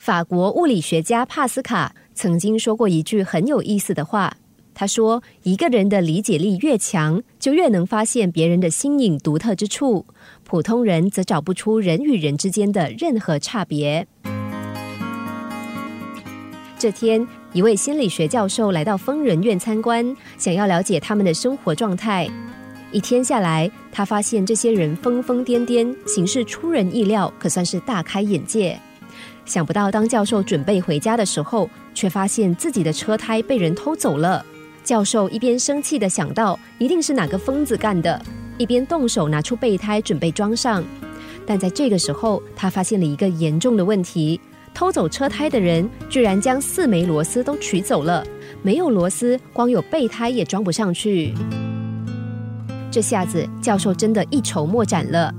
[0.00, 4.34] 法国物理学家帕斯卡曾经说过一句很有意思的话。
[4.72, 10.06] 他说：“一个人的理解力越强，就越能发现别人的新颖独特之处；
[10.42, 14.08] 普通人则找不出人与人之间的任何差别。”
[16.78, 22.26] 这天，一位心理学教授来到疯人院参观，想要了解他们的生活状态。
[22.90, 28.80] 一天下来，他发现这些人疯疯癫癫，行事出人意料，可算是大开眼界。
[29.44, 34.44] 想不到，当教授准备回家的时候，却发现自己的车胎被人偷走了。
[34.82, 38.20] 教授一边生气的想到一定是哪个疯子干的，
[38.58, 40.82] 一边动手拿出备胎准备装上。
[41.46, 44.40] 但在这个时候，他发现了一个严重的问题：
[44.72, 48.24] 偷走车胎的人居然将四枚螺丝都取走了，
[48.62, 51.34] 没有螺丝，光有备胎也装不上去。
[52.90, 55.32] 这下子，教授真的一筹莫展了。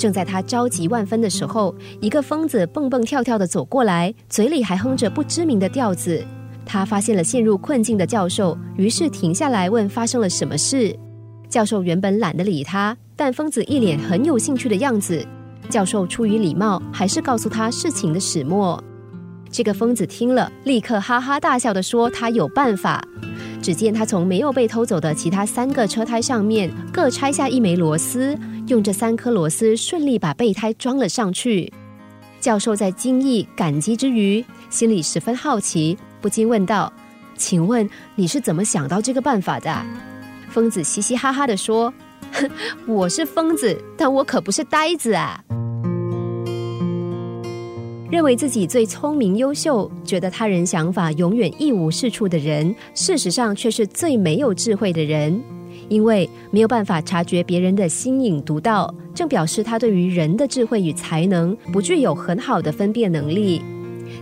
[0.00, 6.24] 正在他着急万分的时候，一个疯子蹦蹦跳跳的走过来，嘴里还哼着不知名的调子。
[6.64, 10.98] 他发现了陷入困境的教授，于是停下来问发生了什么事。
[11.50, 15.22] 教授原本懒得理他，但疯子一脸很有兴趣的样子。
[15.68, 18.82] 教授出于礼貌，还是告诉他事情的始末。
[19.50, 23.04] 这个疯子听了，立刻哈哈大笑的说：“他有办法。”
[23.62, 31.72] 只见他从没有被偷走的其他三个车胎上面各拆下一枚螺丝，用这三颗螺丝顺利把备胎装了上去。
[32.40, 35.98] 教授在惊异感激之余，心里十分好奇。
[36.22, 36.90] 不禁问道
[37.36, 39.84] ：“请问你是怎么想到这个办法的？”
[40.48, 41.92] 疯子嘻嘻哈哈的说
[42.88, 45.44] ：“我是疯子，但我可不是呆子啊！”
[48.10, 55.40] 认为自己最聪明优秀，觉得他人想法永远一无是处的人，事实上却是最没有智慧的人，
[55.88, 63.62] 因为没有办法察觉别人的新颖独到，正表示他对于人的智慧与才能不具有很好的分辨能力。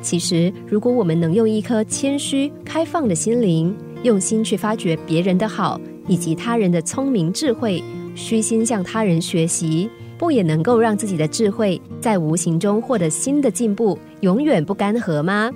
[0.00, 7.84] 其实，如果我们能用一颗谦虚、开放的心灵，用心去发掘别人的好以及他人的聪明智慧，
[8.14, 15.50] 虚心向他人学习，不也能够让自己的智慧在无形中获得新的进步，永远不干涸吗？